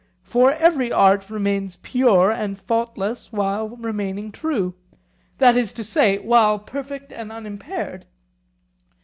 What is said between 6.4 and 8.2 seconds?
perfect and unimpaired.